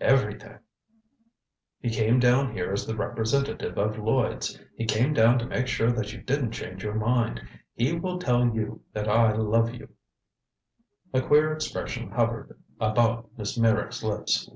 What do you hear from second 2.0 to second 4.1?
down here as the representative of